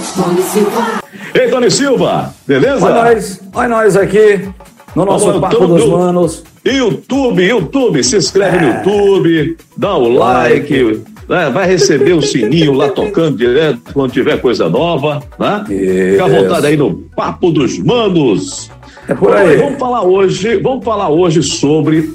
Silva. 0.00 1.00
Ei, 1.34 1.48
Tony 1.48 1.70
Silva, 1.70 2.34
beleza? 2.46 2.84
Olha 2.84 3.04
nós, 3.04 3.40
olha 3.54 3.68
nós 3.68 3.96
aqui 3.96 4.48
no 4.94 5.04
nosso 5.04 5.40
Papo 5.40 5.66
dos 5.66 5.86
Manos. 5.86 6.44
YouTube, 6.64 7.42
YouTube, 7.42 8.04
se 8.04 8.16
inscreve 8.16 8.58
no 8.58 8.68
YouTube, 8.68 9.56
dá 9.76 9.96
o 9.96 10.08
like, 10.12 11.02
né, 11.28 11.50
vai 11.50 11.66
receber 11.66 12.12
o 12.12 12.22
sininho 12.22 12.72
lá 12.72 12.88
tocando 12.88 13.36
direto 13.36 13.92
quando 13.92 14.12
tiver 14.12 14.40
coisa 14.40 14.68
nova, 14.68 15.22
né? 15.38 15.64
Fica 15.66 16.24
à 16.24 16.28
Isso. 16.28 16.42
vontade 16.42 16.66
aí 16.66 16.76
no 16.76 16.94
Papo 17.16 17.50
dos 17.50 17.78
Manos. 17.78 18.70
É 19.08 19.14
por 19.14 19.30
Olha, 19.30 19.40
aí. 19.40 19.56
Vamos 19.56 19.78
falar 19.78 20.02
hoje, 20.02 20.56
vamos 20.58 20.84
falar 20.84 21.08
hoje 21.08 21.42
sobre 21.42 22.12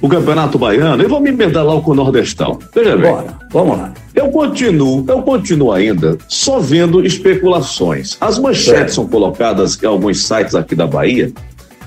o 0.00 0.08
Campeonato 0.08 0.58
Baiano 0.58 1.02
e 1.02 1.06
vamos 1.06 1.24
me 1.24 1.30
emendar 1.30 1.64
logo 1.64 1.82
com 1.82 1.90
o 1.90 1.94
Nordestão. 1.94 2.58
Veja 2.74 2.96
bem. 2.96 3.10
Bora, 3.10 3.38
vamos 3.50 3.78
lá. 3.78 3.92
Eu 4.28 4.32
continuo, 4.32 5.04
eu 5.08 5.22
continuo 5.22 5.72
ainda 5.72 6.18
só 6.28 6.60
vendo 6.60 7.02
especulações. 7.04 8.18
As 8.20 8.38
manchetes 8.38 8.66
Certo. 8.66 8.92
são 8.92 9.06
colocadas 9.08 9.82
em 9.82 9.86
alguns 9.86 10.22
sites 10.22 10.54
aqui 10.54 10.74
da 10.74 10.86
Bahia, 10.86 11.32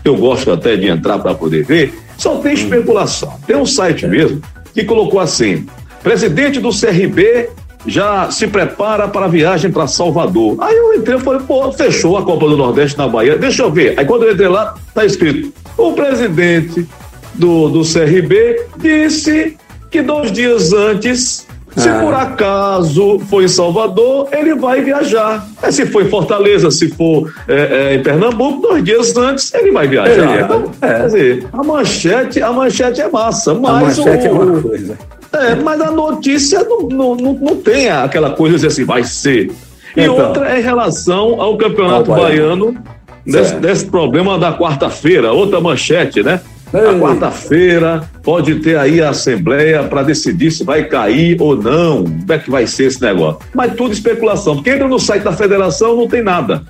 que 0.02 0.10
eu 0.10 0.18
gosto 0.18 0.52
até 0.52 0.76
de 0.76 0.88
entrar 0.88 1.20
para 1.20 1.36
poder 1.36 1.64
ver, 1.64 1.94
só 2.18 2.38
tem 2.38 2.54
especulação. 2.54 3.32
Tem 3.46 3.56
um 3.56 3.66
site 3.66 4.08
mesmo 4.08 4.42
que 4.74 4.84
colocou 4.84 5.20
assim: 5.20 5.68
presidente 6.02 6.60
do 6.60 6.70
CRB 6.70 7.50
já 7.86 8.32
se 8.32 8.48
prepara 8.48 9.08
para 9.08 9.28
a 9.28 9.30
viagem 9.30 9.72
para 9.72 9.86
Salvador. 9.86 10.58
Aí 10.62 10.76
eu 10.76 10.96
entrei 10.96 11.18
e 11.18 11.20
falei, 11.20 11.42
pô, 11.48 11.72
fechou 11.72 12.18
a 12.18 12.24
Copa 12.24 12.50
do 12.50 12.58
Nordeste 12.58 12.98
na 12.98 13.08
Bahia, 13.08 13.38
deixa 13.38 13.62
eu 13.62 13.72
ver. 13.72 14.00
Aí 14.00 14.06
quando 14.06 14.24
eu 14.24 14.34
entrei 14.34 14.48
lá, 14.48 14.74
tá 14.96 15.06
escrito: 15.06 15.54
o 15.78 15.94
presidente 15.94 16.88
do, 17.36 17.70
do 17.70 17.82
CRB 17.82 18.66
disse 18.80 19.56
que 19.92 20.02
dois 20.02 20.32
dias 20.32 20.74
antes, 20.74 21.46
se 21.76 21.88
Ah. 21.90 22.00
por 22.02 22.14
acaso 22.14 23.20
for 23.30 23.44
em 23.44 23.48
Salvador, 23.48 24.28
ele 24.32 24.56
vai 24.56 24.82
viajar. 24.82 25.46
É, 25.62 25.72
se 25.72 25.86
for 25.86 26.04
em 26.06 26.10
Fortaleza, 26.10 26.70
se 26.72 26.90
for 26.90 27.32
é, 27.48 27.54
é, 27.92 27.96
em 27.96 28.04
Pernambuco, 28.04 28.62
dois 28.62 28.84
dias 28.84 29.16
antes 29.16 29.54
ele 29.54 29.72
vai 29.72 29.88
viajar. 29.88 30.38
É, 30.38 30.42
Então, 30.42 30.72
é. 30.82 30.88
Quer 30.88 31.06
dizer, 31.06 31.48
a 31.54 31.64
manchete, 31.64 32.42
a 32.42 32.52
manchete 32.52 33.02
é 33.02 33.10
massa, 33.10 33.52
A 33.52 33.56
mas 33.56 33.98
manchete 33.98 34.28
é 34.28 34.32
o- 34.32 34.42
uma 34.42 34.62
coisa. 34.62 34.98
é, 35.34 35.56
mas 35.56 35.80
a 35.82 35.92
notícia 35.92 36.64
não, 36.64 36.82
não, 36.90 37.16
não, 37.16 37.34
não 37.34 37.56
tem 37.56 37.90
aquela 37.90 38.32
coisa 38.32 38.58
de 38.60 38.68
assim, 38.68 38.84
vai 38.84 39.04
ser. 39.04 39.52
E 39.96 40.02
Então. 40.04 40.18
outra 40.18 40.50
é 40.56 40.60
em 40.60 40.64
relação 40.64 41.42
ao 41.42 41.58
Campeonato 41.58 42.12
Ao 42.12 42.18
Baiano, 42.20 42.68
Baiano. 42.74 42.84
desse, 43.26 43.56
desse 43.56 43.86
problema 43.86 44.38
da 44.40 44.54
quarta-feira, 44.58 45.32
outra 45.34 45.60
manchete, 45.60 46.24
né? 46.24 46.40
A 46.74 46.92
Ei. 46.92 47.00
quarta-feira 47.00 48.04
pode 48.24 48.56
ter 48.56 48.78
aí 48.78 49.02
a 49.02 49.10
Assembleia 49.10 49.84
para 49.84 50.04
decidir 50.04 50.52
se 50.52 50.64
vai 50.64 50.86
cair 50.86 51.36
ou 51.42 51.56
não, 51.56 52.04
como 52.04 52.32
é 52.32 52.40
que 52.40 52.50
vai 52.50 52.66
ser 52.66 52.86
esse 52.86 53.02
negócio. 53.02 53.40
Mas 53.54 53.74
tudo 53.76 53.92
especulação, 53.92 54.56
porque 54.56 54.70
entra 54.70 54.88
no 54.88 55.00
site 55.00 55.24
da 55.24 55.34
federação 55.34 55.96
não 55.96 56.08
tem 56.08 56.24
nada. 56.24 56.64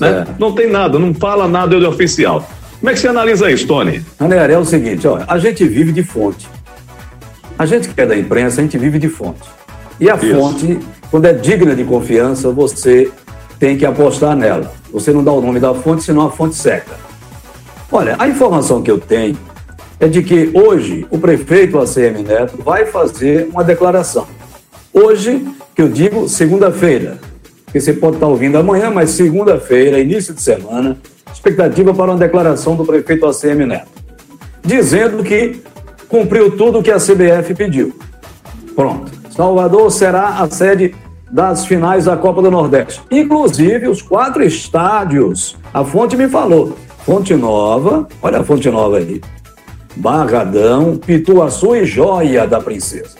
Né? 0.00 0.26
Não 0.38 0.52
tem 0.52 0.70
nada, 0.70 0.98
não 0.98 1.12
fala 1.12 1.46
nada 1.46 1.78
de 1.78 1.84
oficial. 1.84 2.48
Como 2.80 2.90
é 2.90 2.94
que 2.94 3.00
você 3.00 3.08
analisa 3.08 3.50
isso, 3.50 3.66
Tony? 3.66 4.02
Ranieri, 4.18 4.54
é 4.54 4.58
o 4.58 4.64
seguinte, 4.64 5.06
olha, 5.06 5.24
a 5.28 5.38
gente 5.38 5.64
vive 5.68 5.92
de 5.92 6.02
fonte. 6.02 6.48
A 7.58 7.66
gente 7.66 7.88
que 7.88 8.00
é 8.00 8.06
da 8.06 8.16
imprensa, 8.16 8.60
a 8.60 8.64
gente 8.64 8.76
vive 8.78 8.98
de 8.98 9.08
fonte. 9.08 9.48
E 10.00 10.10
a 10.10 10.16
Isso. 10.16 10.34
fonte, 10.34 10.80
quando 11.10 11.26
é 11.26 11.32
digna 11.32 11.76
de 11.76 11.84
confiança, 11.84 12.50
você 12.50 13.08
tem 13.60 13.76
que 13.76 13.86
apostar 13.86 14.34
nela. 14.34 14.72
Você 14.92 15.12
não 15.12 15.22
dá 15.22 15.30
o 15.30 15.40
nome 15.40 15.60
da 15.60 15.72
fonte, 15.72 16.02
senão 16.02 16.26
a 16.26 16.30
fonte 16.30 16.56
seca. 16.56 16.96
Olha, 17.94 18.16
a 18.18 18.26
informação 18.26 18.80
que 18.80 18.90
eu 18.90 18.98
tenho 18.98 19.36
é 20.00 20.08
de 20.08 20.22
que 20.22 20.50
hoje 20.54 21.06
o 21.10 21.18
prefeito 21.18 21.78
ACM 21.78 22.22
Neto 22.26 22.56
vai 22.64 22.86
fazer 22.86 23.48
uma 23.52 23.62
declaração. 23.62 24.26
Hoje, 24.94 25.46
que 25.74 25.82
eu 25.82 25.90
digo 25.90 26.26
segunda-feira, 26.26 27.18
que 27.70 27.78
você 27.78 27.92
pode 27.92 28.16
estar 28.16 28.28
ouvindo 28.28 28.56
amanhã, 28.56 28.90
mas 28.90 29.10
segunda-feira, 29.10 30.00
início 30.00 30.32
de 30.32 30.40
semana, 30.40 30.96
expectativa 31.30 31.92
para 31.92 32.12
uma 32.12 32.18
declaração 32.18 32.74
do 32.74 32.84
prefeito 32.84 33.26
ACM 33.26 33.66
Neto, 33.66 33.88
dizendo 34.64 35.22
que 35.22 35.60
cumpriu 36.08 36.56
tudo 36.56 36.78
o 36.78 36.82
que 36.82 36.90
a 36.90 36.96
CBF 36.96 37.54
pediu. 37.54 37.94
Pronto. 38.74 39.12
Salvador 39.30 39.92
será 39.92 40.38
a 40.38 40.50
sede 40.50 40.94
das 41.30 41.66
finais 41.66 42.06
da 42.06 42.16
Copa 42.16 42.40
do 42.40 42.50
Nordeste. 42.50 43.02
Inclusive 43.10 43.86
os 43.86 44.00
quatro 44.00 44.42
estádios. 44.42 45.58
A 45.74 45.84
fonte 45.84 46.16
me 46.16 46.26
falou. 46.26 46.76
Fonte 47.04 47.34
Nova, 47.34 48.06
olha 48.22 48.38
a 48.38 48.44
Fonte 48.44 48.70
Nova 48.70 48.98
aí. 48.98 49.20
Barradão, 49.96 50.96
Pituaçu 50.96 51.74
e 51.74 51.84
Joia 51.84 52.46
da 52.46 52.60
Princesa. 52.60 53.16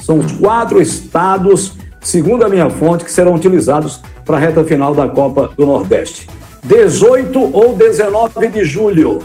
São 0.00 0.18
os 0.18 0.32
quatro 0.32 0.82
estados, 0.82 1.74
segundo 2.00 2.44
a 2.44 2.48
minha 2.48 2.68
fonte, 2.68 3.04
que 3.04 3.12
serão 3.12 3.34
utilizados 3.34 4.00
para 4.24 4.36
a 4.36 4.40
reta 4.40 4.64
final 4.64 4.94
da 4.94 5.08
Copa 5.08 5.50
do 5.56 5.64
Nordeste. 5.64 6.28
18 6.64 7.56
ou 7.56 7.74
19 7.74 8.48
de 8.48 8.64
julho, 8.64 9.20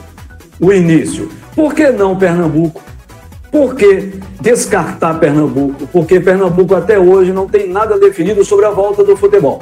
o 0.60 0.72
início. 0.72 1.30
Por 1.56 1.74
que 1.74 1.90
não 1.90 2.16
Pernambuco? 2.16 2.82
Por 3.52 3.76
que 3.76 4.20
descartar 4.40 5.20
Pernambuco? 5.20 5.88
Porque 5.88 6.20
Pernambuco 6.20 6.76
até 6.76 7.00
hoje 7.00 7.32
não 7.32 7.48
tem 7.48 7.70
nada 7.70 7.98
definido 7.98 8.46
sobre 8.46 8.66
a 8.66 8.70
volta 8.70 9.04
do 9.04 9.18
futebol. 9.18 9.62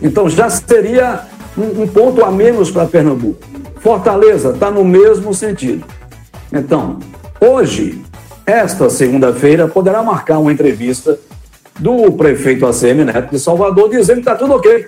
Então 0.00 0.28
já 0.28 0.48
seria 0.48 1.24
um, 1.60 1.82
um 1.82 1.86
ponto 1.86 2.24
a 2.24 2.30
menos 2.30 2.70
para 2.70 2.86
Pernambuco. 2.86 3.38
Fortaleza 3.80 4.50
está 4.50 4.70
no 4.70 4.84
mesmo 4.84 5.32
sentido. 5.34 5.84
Então, 6.52 6.98
hoje, 7.40 8.02
esta 8.46 8.90
segunda-feira, 8.90 9.68
poderá 9.68 10.02
marcar 10.02 10.38
uma 10.38 10.52
entrevista 10.52 11.18
do 11.78 12.10
prefeito 12.12 12.66
ACM 12.66 13.04
Neto 13.04 13.30
de 13.30 13.38
Salvador, 13.38 13.88
dizendo 13.88 14.16
que 14.16 14.28
está 14.28 14.34
tudo 14.34 14.54
ok. 14.54 14.86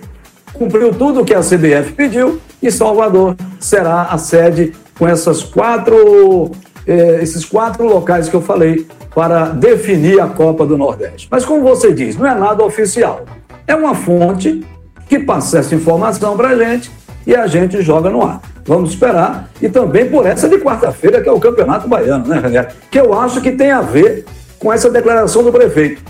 Cumpriu 0.53 0.93
tudo 0.93 1.21
o 1.21 1.25
que 1.25 1.35
a 1.35 1.41
CBF 1.41 1.93
pediu 1.93 2.39
e 2.63 2.71
Salvador 2.71 3.37
será 3.59 4.03
a 4.03 4.19
sede 4.19 4.73
com 4.99 5.09
essas 5.09 5.43
quatro, 5.43 6.51
eh, 6.87 7.21
esses 7.23 7.45
quatro 7.45 7.87
locais 7.87 8.29
que 8.29 8.35
eu 8.35 8.43
falei 8.43 8.87
para 9.15 9.47
definir 9.47 10.21
a 10.21 10.27
Copa 10.27 10.67
do 10.67 10.77
Nordeste. 10.77 11.29
Mas 11.31 11.45
como 11.45 11.63
você 11.63 11.93
diz, 11.93 12.17
não 12.17 12.27
é 12.27 12.35
nada 12.35 12.63
oficial. 12.65 13.25
É 13.67 13.75
uma 13.75 13.95
fonte 13.95 14.63
que 15.13 15.19
passa 15.19 15.59
essa 15.59 15.75
informação 15.75 16.39
para 16.39 16.49
a 16.49 16.57
gente 16.57 16.91
e 17.27 17.37
a 17.37 17.47
gente 17.47 17.83
joga 17.83 18.09
no 18.09 18.23
ar. 18.23 18.41
Vamos 18.65 18.93
esperar. 18.93 19.51
E 19.61 19.69
também 19.69 20.09
por 20.09 20.25
essa 20.25 20.49
de 20.49 20.57
quarta-feira, 20.57 21.21
que 21.21 21.29
é 21.29 21.33
o 21.33 21.39
Campeonato 21.39 21.87
Baiano, 21.87 22.27
né, 22.27 22.41
René? 22.41 22.69
Que 22.91 22.99
eu 22.99 23.13
acho 23.13 23.43
que 23.43 23.53
tem 23.53 23.71
a 23.71 23.83
ver 23.83 24.25
com 24.59 24.73
essa 24.73 24.89
declaração 24.89 25.43
do 25.43 25.53
prefeito. 25.53 26.01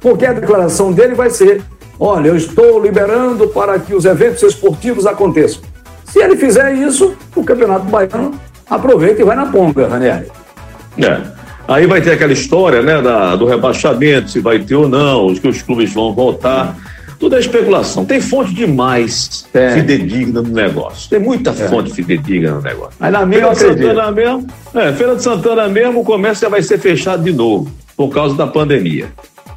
Porque 0.00 0.24
a 0.24 0.32
declaração 0.32 0.90
dele 0.90 1.14
vai 1.14 1.28
ser: 1.28 1.60
olha, 1.98 2.28
eu 2.28 2.36
estou 2.36 2.80
liberando 2.82 3.46
para 3.48 3.78
que 3.78 3.94
os 3.94 4.06
eventos 4.06 4.42
esportivos 4.42 5.06
aconteçam. 5.06 5.60
Se 6.06 6.18
ele 6.18 6.34
fizer 6.34 6.72
isso, 6.72 7.14
o 7.36 7.44
Campeonato 7.44 7.84
Baiano 7.84 8.40
aproveita 8.70 9.20
e 9.20 9.24
vai 9.24 9.36
na 9.36 9.44
ponga, 9.44 9.86
Ranieri. 9.86 10.32
É. 10.96 11.20
Aí 11.68 11.86
vai 11.86 12.00
ter 12.00 12.12
aquela 12.12 12.32
história, 12.32 12.80
né, 12.80 13.02
da, 13.02 13.36
do 13.36 13.44
rebaixamento, 13.44 14.30
se 14.30 14.40
vai 14.40 14.60
ter 14.60 14.76
ou 14.76 14.88
não, 14.88 15.26
os 15.26 15.38
que 15.38 15.46
os 15.46 15.60
clubes 15.60 15.92
vão 15.92 16.14
voltar. 16.14 16.74
Tudo 17.20 17.36
é 17.36 17.38
especulação. 17.38 18.06
Tem 18.06 18.18
fonte 18.18 18.54
demais 18.54 19.46
Tem. 19.52 19.72
fidedigna 19.72 20.40
no 20.40 20.48
negócio. 20.48 21.10
Tem 21.10 21.20
muita 21.20 21.52
fonte 21.52 21.92
fidedigna 21.92 22.52
no 22.52 22.62
negócio. 22.62 22.94
Mas 22.98 23.12
na 23.12 23.26
minha 23.26 23.54
Feira 23.54 23.72
eu 23.72 23.76
de. 23.76 23.82
Santana 23.82 24.10
mesmo, 24.10 24.46
é, 24.74 24.92
Feira 24.94 25.14
de 25.16 25.22
Santana 25.22 25.68
mesmo, 25.68 26.00
o 26.00 26.04
comércio 26.04 26.40
já 26.40 26.48
vai 26.48 26.62
ser 26.62 26.78
fechado 26.78 27.22
de 27.22 27.32
novo, 27.32 27.70
por 27.94 28.08
causa 28.08 28.34
da 28.34 28.46
pandemia. 28.46 29.08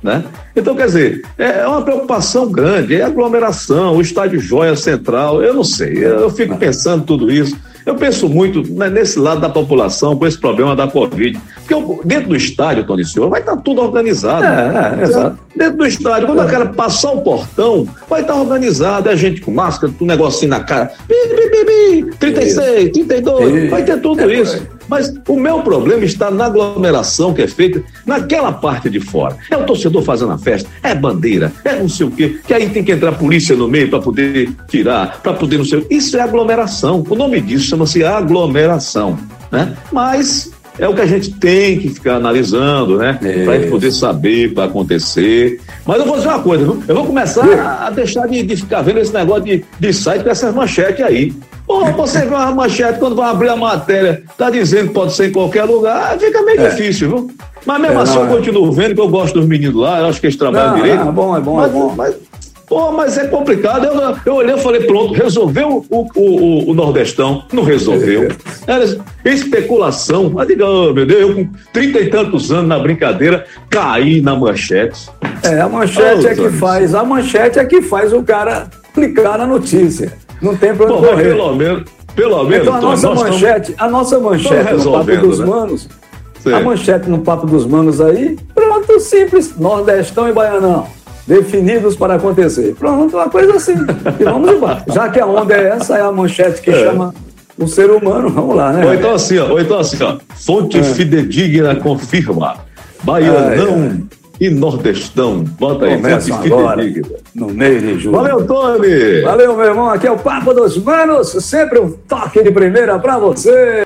Né? 0.04 0.26
Então, 0.54 0.76
quer 0.76 0.88
dizer, 0.88 1.22
é 1.38 1.60
é 1.60 1.68
uma 1.68 1.82
preocupação 1.82 2.52
grande, 2.52 2.96
é 2.96 3.04
aglomeração, 3.04 3.96
o 3.96 4.02
estádio 4.02 4.42
Joia 4.42 4.76
Central, 4.76 5.42
eu 5.42 5.54
não 5.54 5.64
sei, 5.64 6.06
eu 6.06 6.30
fico 6.30 6.58
pensando 6.58 7.06
tudo 7.06 7.32
isso. 7.32 7.58
Eu 7.86 7.96
penso 7.96 8.28
muito 8.28 8.62
né, 8.74 8.90
nesse 8.90 9.18
lado 9.20 9.40
da 9.40 9.50
população 9.50 10.18
com 10.18 10.26
esse 10.28 10.38
problema 10.38 10.76
da 10.76 10.88
Covid. 10.88 11.40
Porque 11.68 12.08
dentro 12.08 12.30
do 12.30 12.36
estádio, 12.36 12.86
Tony 12.86 13.06
Silva, 13.06 13.30
vai 13.30 13.40
estar 13.40 13.58
tudo 13.58 13.82
organizado. 13.82 14.44
É, 14.44 15.00
é, 15.00 15.04
exato. 15.04 15.40
Dentro 15.56 15.78
do 15.78 15.86
estádio, 15.86 16.28
quando 16.28 16.42
o 16.42 16.48
cara 16.48 16.66
passar 16.68 17.12
o 17.12 17.22
portão, 17.22 17.88
vai 18.10 18.22
estar 18.22 18.36
organizado, 18.36 19.10
é 19.10 19.16
gente 19.16 19.42
com 19.42 19.52
máscara, 19.52 19.94
um 20.00 20.06
negocinho 20.06 20.50
na 20.50 20.60
cara. 20.62 20.92
Bi, 21.08 21.16
bi, 21.30 21.50
bi, 21.50 22.04
bi, 22.04 22.16
36, 22.18 22.92
32, 22.92 23.56
Isso. 23.56 23.70
vai 23.70 23.84
ter 23.84 24.02
tudo 24.02 24.22
É, 24.22 24.42
isso. 24.42 24.68
Mas 24.88 25.14
o 25.28 25.40
meu 25.40 25.62
problema 25.62 26.04
está 26.04 26.30
na 26.30 26.46
aglomeração 26.46 27.34
que 27.34 27.42
é 27.42 27.48
feita 27.48 27.82
naquela 28.06 28.52
parte 28.52 28.90
de 28.90 29.00
fora. 29.00 29.38
É 29.50 29.58
o 29.58 29.66
torcedor 29.66 30.04
fazendo 30.04 30.34
a 30.34 30.38
festa, 30.38 30.70
é 30.82 30.94
bandeira, 30.94 31.52
é 31.64 31.80
não 31.80 31.88
sei 31.88 32.06
o 32.06 32.12
quê, 32.12 32.40
que 32.46 32.54
aí 32.54 32.70
tem 32.70 32.84
que 32.84 32.92
entrar 32.92 33.10
a 33.10 33.14
polícia 33.14 33.56
no 33.56 33.68
meio 33.68 33.90
para 33.90 34.02
poder 34.02 34.50
tirar, 34.68 35.22
para 35.22 35.34
poder 35.34 35.58
não 35.58 35.66
sei 35.66 35.80
o 35.80 35.82
quê. 35.86 35.96
Isso 35.96 36.18
é 36.18 36.22
aglomeração. 36.22 37.04
O 37.08 37.16
nome 37.16 37.40
disso 37.40 37.66
chama-se 37.68 38.04
aglomeração. 38.04 39.18
Né? 39.52 39.74
Mas 39.92 40.52
é 40.80 40.88
o 40.88 40.94
que 40.94 41.02
a 41.02 41.06
gente 41.06 41.32
tem 41.36 41.78
que 41.80 41.90
ficar 41.90 42.16
analisando, 42.16 42.98
né? 42.98 43.18
Para 43.46 43.58
Isso. 43.58 43.70
poder 43.70 43.92
saber 43.92 44.46
o 44.48 44.50
que 44.50 44.56
vai 44.56 44.68
acontecer. 44.68 45.60
Mas 45.86 46.00
eu 46.00 46.06
vou 46.06 46.16
dizer 46.18 46.30
uma 46.30 46.40
coisa, 46.40 46.64
viu? 46.64 46.84
Eu 46.88 46.96
vou 46.96 47.06
começar 47.06 47.46
a, 47.46 47.88
a 47.88 47.90
deixar 47.90 48.28
de, 48.28 48.42
de 48.44 48.56
ficar 48.56 48.82
vendo 48.82 49.00
esse 49.00 49.14
negócio 49.14 49.44
de, 49.44 49.64
de 49.80 49.94
site 49.94 50.24
com 50.24 50.30
essas 50.30 50.54
manchetes 50.54 51.06
aí. 51.06 51.34
Pô, 51.66 51.86
você 51.92 52.20
vê 52.22 52.28
uma 52.36 52.52
manchete, 52.52 53.00
quando 53.00 53.16
vai 53.16 53.30
abrir 53.30 53.50
a 53.50 53.56
matéria, 53.56 54.24
tá 54.38 54.50
dizendo 54.50 54.90
que 54.90 54.94
pode 54.94 55.14
ser 55.14 55.30
em 55.30 55.32
qualquer 55.32 55.64
lugar, 55.64 56.18
fica 56.20 56.42
meio 56.42 56.60
É. 56.60 56.70
difícil, 56.70 57.08
viu? 57.10 57.32
Mas 57.66 57.82
mesmo 57.82 58.00
É, 58.00 58.04
assim 58.04 58.16
não, 58.16 58.24
eu 58.24 58.28
é. 58.32 58.36
continuo 58.36 58.72
vendo, 58.74 58.96
que 58.96 59.00
eu 59.00 59.08
gosto 59.08 59.34
dos 59.40 59.48
meninos 59.48 59.76
lá, 59.76 60.00
eu 60.00 60.08
acho 60.08 60.20
que 60.20 60.26
eles 60.28 60.36
trabalham 60.36 60.72
Não, 60.72 60.76
direito. 60.76 61.00
não, 61.00 61.10
é 61.10 61.12
bom, 61.14 61.38
é 61.38 61.40
bom, 61.40 61.56
mas, 61.56 61.70
é 61.70 61.74
bom. 61.74 61.94
Mas, 61.96 62.16
Pô, 62.68 62.92
mas 62.92 63.18
é 63.18 63.28
complicado. 63.28 63.86
Eu, 63.86 64.18
eu 64.26 64.36
olhei 64.36 64.56
e 64.56 64.60
falei, 64.60 64.82
pronto, 64.86 65.14
resolveu 65.14 65.86
o, 65.90 66.08
o, 66.16 66.72
o, 66.72 66.74
Nordestão. 66.74 67.44
Não 67.52 67.64
resolveu. 67.64 68.30
Era 68.66 68.86
especulação. 69.26 70.30
Mas 70.30 70.48
diga, 70.48 70.66
oh, 70.66 70.94
meu 70.94 71.06
Deus, 71.06 71.22
eu 71.22 71.36
com 71.36 71.50
trinta 71.74 72.00
e 72.00 72.10
tantos 72.10 72.52
anos 72.52 72.68
na 72.68 72.80
brincadeira, 72.80 73.46
caí 73.70 74.22
na 74.22 74.36
manchete. 74.36 75.10
É, 75.44 75.60
a 75.60 75.68
manchete 75.68 76.26
oh, 76.26 76.30
é 76.30 76.36
que 76.36 76.50
faz, 76.52 76.96
a 76.96 77.04
manchete 77.04 77.60
é 77.60 77.66
que 77.66 77.82
faz 77.82 78.14
o 78.14 78.24
cara 78.24 78.68
clicar 78.94 79.38
na 79.38 79.46
notícia. 79.46 80.14
Não 80.42 80.56
tem 80.56 80.74
pra 80.74 80.86
onde 80.86 81.08
correr. 81.08 81.24
Pelo 81.24 81.56
menos, 81.56 81.84
pelo 82.16 82.44
menos. 82.44 82.68
Então 82.68 82.76
a 82.76 82.82
nossa 82.82 83.14
manchete, 83.14 83.72
estamos... 83.72 83.94
a 83.94 83.98
nossa 83.98 84.20
manchete 84.20 84.74
no 84.74 84.92
Papo 84.92 85.18
dos 85.18 85.40
né? 85.40 85.46
Manos, 85.46 85.90
Sim. 86.40 86.54
a 86.54 86.60
manchete 86.62 87.10
no 87.10 87.20
Papo 87.20 87.48
dos 87.48 87.66
Manos 87.66 88.00
aí, 88.00 88.38
pronto, 88.54 89.00
simples, 89.00 89.58
Nordestão 89.58 90.30
e 90.30 90.34
Baianão 90.34 90.88
definidos 91.28 91.96
para 91.96 92.16
acontecer. 92.16 92.76
Pronto, 92.76 93.16
uma 93.16 93.30
coisa 93.30 93.56
assim. 93.56 93.76
E 94.20 94.24
vamos 94.24 94.52
embora. 94.52 94.84
Já 94.88 95.10
que 95.10 95.20
a 95.20 95.26
onda 95.26 95.54
é 95.54 95.70
essa, 95.70 95.98
é 95.98 96.02
a 96.02 96.12
manchete 96.12 96.62
que 96.62 96.72
é. 96.72 96.86
chama 96.86 97.14
o 97.58 97.68
ser 97.68 97.90
humano, 97.92 98.30
vamos 98.30 98.56
lá, 98.56 98.74
né? 98.74 98.86
Ou 98.86 98.94
então 98.94 99.14
assim, 99.14 99.38
ó, 99.38 99.52
ou 99.52 99.60
então 99.60 99.80
assim, 99.80 100.02
ó, 100.04 100.18
fonte 100.36 100.80
é. 100.80 100.84
fidedigna 100.84 101.76
confirma. 101.76 102.58
Baianão 103.04 104.02
e 104.40 104.50
Nordestão. 104.50 105.44
Bota 105.44 105.86
aí, 105.86 106.02
fonte 106.02 106.32
agora, 106.32 106.82
fidedigna. 106.82 107.18
No 107.36 107.48
meio 107.50 107.80
de 107.80 108.00
julho. 108.00 108.18
Valeu, 108.18 108.46
Tony! 108.46 109.22
Valeu, 109.22 109.56
meu 109.56 109.66
irmão. 109.66 109.90
Aqui 109.90 110.08
é 110.08 110.12
o 110.12 110.18
Papo 110.18 110.54
dos 110.54 110.78
Manos, 110.78 111.30
sempre 111.44 111.80
um 111.80 111.92
toque 111.92 112.42
de 112.42 112.52
primeira 112.52 112.98
para 112.98 113.20
você. 113.20 113.86